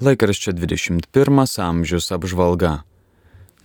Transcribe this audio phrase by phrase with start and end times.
[0.00, 2.70] Laikraščio 21 amžiaus apžvalga.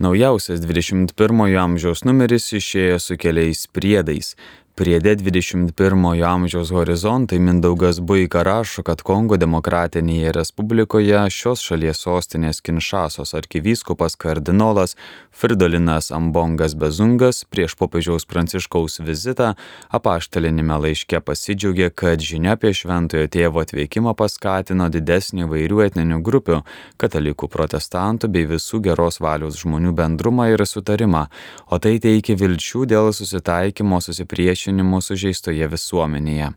[0.04, 4.33] Naujausias 21 amžiaus numeris išėjo su keliais priedais,
[4.77, 13.32] Priede 21 amžiaus horizontai Mindaugas Buika rašo, kad Kongo demokratinėje respublikoje šios šalies sostinės Kinšasos
[13.39, 14.98] arkivyskupas kardinolas
[15.32, 19.54] Fridolinas Ambongas Bezungas prieš popiežiaus pranciškaus vizitą
[19.96, 26.60] apaštalinime laiške pasidžiaugė, kad žinia apie šventojo tėvo atveikimą paskatino didesnį vairių etninių grupių-
[27.02, 31.28] katalikų, protestantų bei visų geros valios žmonių bendrumą ir sutarimą,
[31.71, 36.53] o tai teikia vilčių dėl susitaikymo susipriešinimo supriešinimu sužeistoje visuomenėje.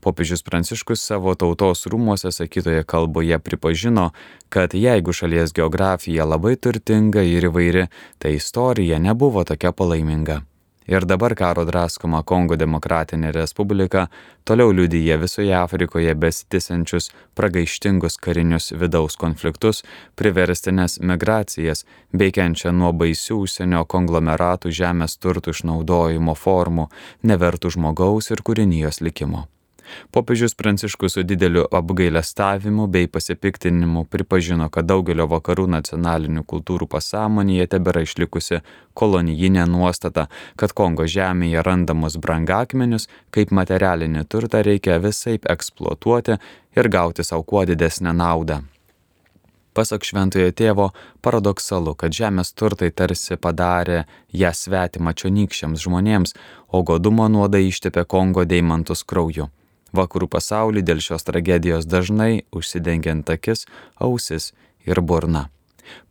[0.00, 4.12] Popiežius Pranciškus savo tautos rūmuose sakytoje kalboje pripažino,
[4.48, 7.88] kad jeigu šalies geografija labai turtinga ir įvairi,
[8.18, 10.42] tai istorija nebuvo tokia palaiminga.
[10.88, 14.06] Ir dabar karo draskoma Kongo demokratinė respublika
[14.48, 19.82] toliau liudyja visoje Afrikoje besitisančius pragaištingus karinius vidaus konfliktus,
[20.16, 26.88] priverstinės migracijas, bei kenčia nuo baisių užsienio konglomeratų žemės turtų išnaudojimo formų,
[27.22, 29.44] nevertų žmogaus ir kūrinijos likimo.
[30.10, 38.04] Popiežius Pranciškus su dideliu apgailestavimu bei pasipiktinimu pripažino, kad daugelio vakarų nacionalinių kultūrų pasąmonėje tebėra
[38.06, 38.62] išlikusi
[38.94, 46.40] kolonijinė nuostata, kad Kongo žemėje randamus brangakmenius kaip materialinį turtą reikia visai eksploatuoti
[46.76, 48.62] ir gauti savo kuo didesnę naudą.
[49.78, 50.88] Pasak šventojo tėvo,
[51.22, 54.00] paradoksalu, kad žemės turtai tarsi padarė
[54.34, 56.34] ją svetimą čionykščiams žmonėms,
[56.74, 59.46] o godumo nuodai ištepė Kongo deimantus krauju.
[59.92, 64.52] Vakarų pasaulį dėl šios tragedijos dažnai užsidengiant akis, ausis
[64.86, 65.48] ir burna.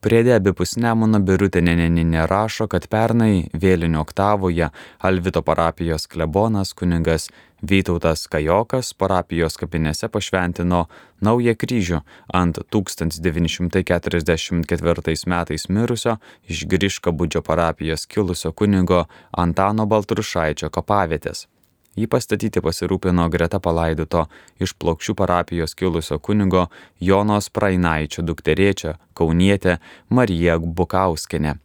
[0.02, 4.70] Priedė abipus Nemuno Birutė Neneninė rašo, kad pernai vėlinio oktavoje
[5.10, 10.86] Alvito parapijos klebonas kuningas Vytautas Kajokas parapijos kapinėse pašventino
[11.26, 12.06] naują kryžių
[12.40, 21.57] ant 1944 metais mirusio iš Griškabudžio parapijos kilusio kunigo Antano Baltrušaičio kapavietės.
[21.98, 24.28] Jį pastatyti pasirūpino greta palaidoto
[24.62, 26.68] iš plokščių parapijos kilusio kunigo
[27.02, 31.58] Jonos Prainaičio dukterėčia Kaunietė Marija Bukauskinė.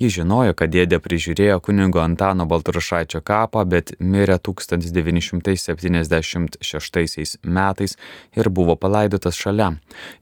[0.00, 7.96] Ji žinojo, kad dėdė prižiūrėjo kunigo Antano Baltrušaičio kapą, bet mirė 1976 metais
[8.36, 9.72] ir buvo palaidotas šalia.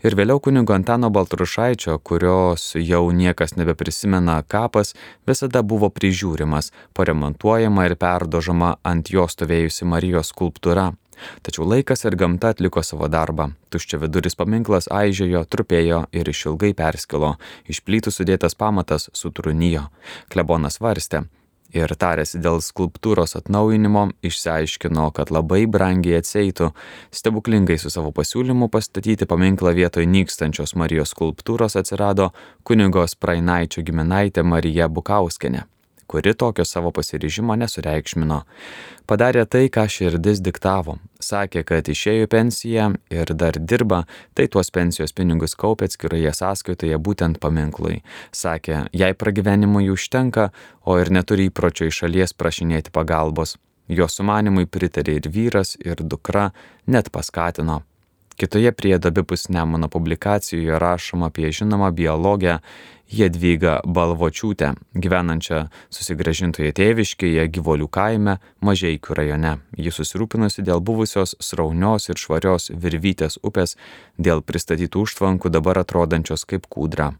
[0.04, 4.94] Ir vėliau kunigo Antano Baltrušaičio, kurios jau niekas nebeprisimena kapas,
[5.26, 10.99] visada buvo prižiūrimas, paremontuojama ir perdožama ant jo stovėjusi Marijos skulptūra.
[11.46, 13.50] Tačiau laikas ir gamta atliko savo darbą.
[13.70, 17.36] Tuščia viduris paminklas aižėjo, trupėjo ir išilgai perskilo.
[17.70, 19.88] Iš plytų sudėtas pamatas sutrunijo.
[20.32, 21.26] Klebonas varstė.
[21.70, 26.72] Ir tarėsi dėl skulptūros atnaujinimo, išsiaiškino, kad labai brangiai atseitų
[27.14, 32.32] stebuklingai su savo pasiūlymu pastatyti paminklą vietoj nykstančios Marijos skulptūros atsirado
[32.66, 35.68] kunigos Prainaičio giminaitė Marija Bukauskenė
[36.10, 38.40] kuri tokio savo pasiryžimo nesureikšmino.
[39.06, 40.96] Padarė tai, ką širdis diktavo.
[41.30, 44.02] Sakė, kad išėjo pensiją ir dar dirba,
[44.34, 48.00] tai tuos pensijos pinigus kaupė atskiroje sąskaitoje būtent paminklui.
[48.34, 50.48] Sakė, jai pragyvenimui užtenka,
[50.82, 53.58] o ir neturi įpročio iš šalies prašinėti pagalbos.
[53.90, 56.50] Jo sumanimui pritarė ir vyras, ir dukra,
[56.86, 57.80] net paskatino.
[58.40, 62.58] Kitoje priedo abipus Nemono publikacijoje rašoma apie žinomą biologę
[63.12, 65.58] Jedvygą Balvočiūtę, gyvenančią
[65.92, 69.52] susigražintoje tėviškėje gyvolių kaime Mažeikių rajone.
[69.76, 73.76] Ji susirūpinusi dėl buvusios sraunios ir švarios Virvytės upės,
[74.16, 77.12] dėl pristatytų užtvankų dabar atrodančios kaip kūdra.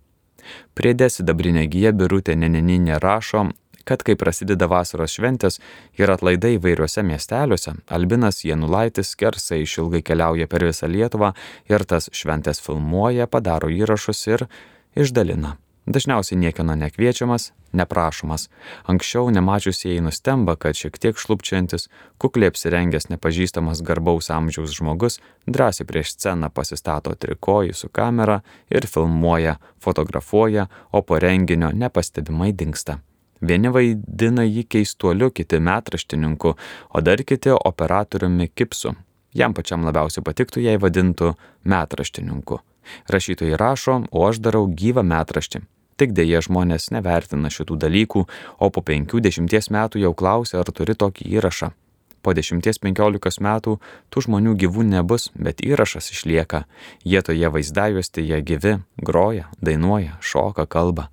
[0.73, 3.51] Priedė sidabrinė gyja Birutė Neneninė rašo,
[3.91, 5.59] kad kai prasideda vasaros šventės
[5.99, 11.33] ir atlaidai įvairiuose miesteliuose, Albinas Janulaitis skersai išilgai keliauja per visą Lietuvą
[11.73, 14.47] ir tas šventės filmuoja, padaro įrašus ir
[14.95, 15.57] išdalina.
[15.91, 18.47] Dažniausiai niekieno nekviečiamas, neprašomas.
[18.87, 21.89] Anksčiau nemačiusieji nustemba, kad šiek tiek šlubčiantis,
[22.23, 25.19] kukliai apsirengęs nepažįstamas garbaus amžiaus žmogus
[25.51, 33.01] drąsiai prieš sceną pasistato trikojį su kamera ir filmuoja, fotografuoja, o po renginio nepastebimai dinksta.
[33.41, 36.55] Vieni vaidina jį keistuoliu, kiti metraštininku,
[36.93, 38.95] o dar kiti operatoriumi Kipsu.
[39.35, 41.35] Jam pačiam labiausiai patiktų, jei vadintų
[41.65, 42.61] metraštininku.
[43.09, 45.63] Rašytojai rašo, o aš darau gyvą metraštį.
[46.01, 48.25] Tik dėje žmonės nevertina šitų dalykų,
[48.59, 51.73] o po 50 metų jau klausia, ar turi tokį įrašą
[52.23, 53.77] po 10-15 metų
[54.13, 56.65] tų žmonių gyvų nebus, bet įrašas išlieka.
[57.05, 61.09] Jie toje vaizdajuostėje gyvi, groja, dainuoja, šoka, kalba.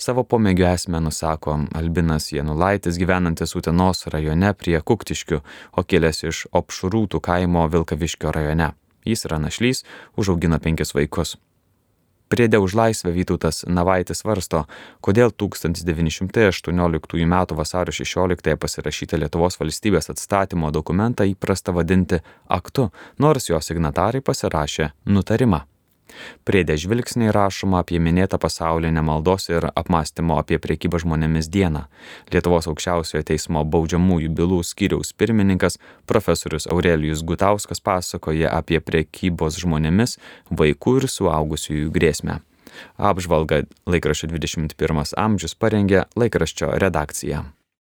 [0.00, 5.42] Savo pomėgio esmę nusako Albinas Janulaitis gyvenantis Utenos rajone prie Kuktiškių,
[5.76, 8.72] o kilęs iš Opšrūtų kaimo Vilkaviškio rajone.
[9.04, 9.84] Jis yra našlys,
[10.16, 11.36] užaugino penkis vaikus.
[12.30, 14.60] Priedė už laisvę Vytautas Navaitis varsto,
[15.02, 17.34] kodėl 1918 m.
[17.58, 25.69] vasario 16 pasirašytą Lietuvos valstybės atstatymo dokumentą įprasta vadinti aktu, nors jo signatarai pasirašė nutarimą.
[26.48, 31.86] Priedė žvilgsniai rašoma apie minėtą pasaulinę maldos ir apmąstymo apie priekybą žmonėmis dieną.
[32.32, 35.78] Lietuvos aukščiausiojo teismo baudžiamųjų bylų skyriaus pirmininkas
[36.10, 40.18] profesorius Aurelijus Gutauskas pasakoja apie priekybos žmonėmis
[40.50, 42.40] vaikų ir suaugusiųjų grėsmę.
[42.96, 47.44] Apžvalgą laikraščio 21 amžius parengė laikraščio redakcija.